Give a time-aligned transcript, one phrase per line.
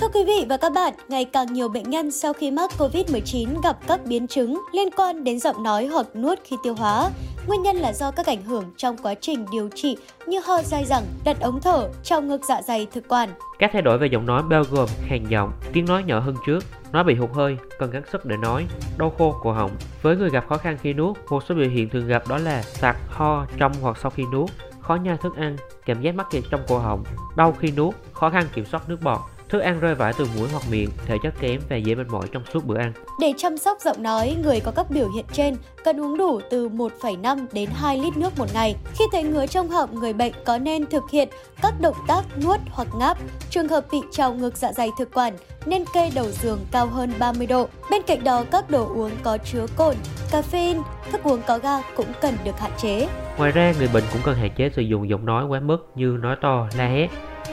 [0.00, 3.60] Thưa quý vị và các bạn, ngày càng nhiều bệnh nhân sau khi mắc COVID-19
[3.62, 7.10] gặp các biến chứng liên quan đến giọng nói hoặc nuốt khi tiêu hóa.
[7.46, 9.96] Nguyên nhân là do các ảnh hưởng trong quá trình điều trị
[10.26, 13.28] như ho dai dẳng, đặt ống thở, trào ngược dạ dày thực quản.
[13.58, 16.64] Các thay đổi về giọng nói bao gồm khàn giọng, tiếng nói nhỏ hơn trước,
[16.92, 18.66] nói bị hụt hơi, cần gắng sức để nói,
[18.98, 19.70] đau khô cổ họng.
[20.02, 22.62] Với người gặp khó khăn khi nuốt, một số biểu hiện thường gặp đó là
[22.62, 24.50] sặc, ho trong hoặc sau khi nuốt,
[24.80, 25.56] khó nhai thức ăn,
[25.86, 27.04] cảm giác mắc kẹt trong cổ họng,
[27.36, 29.20] đau khi nuốt, khó khăn kiểm soát nước bọt,
[29.52, 32.26] Thức ăn rơi vãi từ mũi hoặc miệng, thể chất kém và dễ mệt mỏi
[32.32, 32.92] trong suốt bữa ăn.
[33.20, 36.68] Để chăm sóc giọng nói, người có các biểu hiện trên cần uống đủ từ
[36.68, 38.76] 1,5 đến 2 lít nước một ngày.
[38.94, 41.28] Khi thấy ngứa trong họng, người bệnh có nên thực hiện
[41.62, 43.18] các động tác nuốt hoặc ngáp.
[43.50, 45.34] Trường hợp bị trào ngược dạ dày thực quản
[45.66, 47.68] nên kê đầu giường cao hơn 30 độ.
[47.90, 49.94] Bên cạnh đó, các đồ uống có chứa cồn,
[50.30, 53.08] caffeine, thức uống có ga cũng cần được hạn chế.
[53.38, 56.16] Ngoài ra, người bệnh cũng cần hạn chế sử dụng giọng nói quá mức như
[56.22, 57.08] nói to, la hét,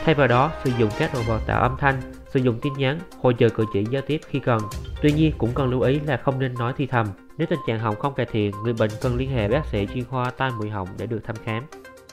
[0.06, 2.02] Thay vào đó, sử dụng các đồ vật tạo âm thanh,
[2.34, 4.59] sử dụng tin nhắn, hỗ trợ cử chỉ giao tiếp khi cần.
[5.02, 7.08] Tuy nhiên, cũng cần lưu ý là không nên nói thì thầm.
[7.38, 10.06] Nếu tình trạng họng không cải thiện, người bệnh cần liên hệ bác sĩ chuyên
[10.06, 11.66] khoa tai mũi họng để được thăm khám.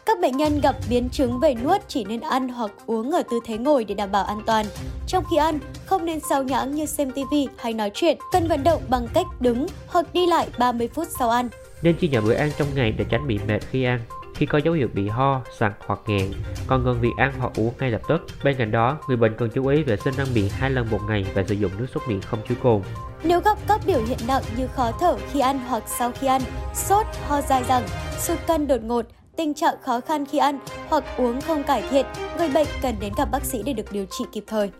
[0.06, 3.40] Các bệnh nhân gặp biến chứng về nuốt chỉ nên ăn hoặc uống ở tư
[3.46, 4.66] thế ngồi để đảm bảo an toàn.
[5.06, 8.64] Trong khi ăn, không nên sao nhãng như xem TV hay nói chuyện, cần vận
[8.64, 11.48] động bằng cách đứng hoặc đi lại 30 phút sau ăn.
[11.82, 14.00] Nên chia nhỏ bữa ăn trong ngày để tránh bị mệt khi ăn
[14.36, 16.32] khi có dấu hiệu bị ho, sặc hoặc nghẹn,
[16.66, 18.26] còn ngừng việc ăn hoặc uống ngay lập tức.
[18.44, 21.00] Bên cạnh đó, người bệnh cần chú ý vệ sinh răng miệng hai lần một
[21.08, 22.82] ngày và sử dụng nước súc miệng không chứa cồn.
[23.24, 26.42] Nếu gặp các biểu hiện nặng như khó thở khi ăn hoặc sau khi ăn,
[26.74, 27.82] sốt, ho dai dẳng,
[28.18, 29.06] sụt cân đột ngột,
[29.36, 32.06] tình trạng khó khăn khi ăn hoặc uống không cải thiện,
[32.38, 34.70] người bệnh cần đến gặp bác sĩ để được điều trị kịp thời.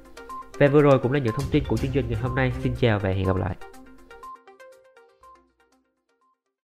[0.59, 2.53] Và vừa rồi cũng là những thông tin của chương trình ngày hôm nay.
[2.63, 3.57] Xin chào và hẹn gặp lại.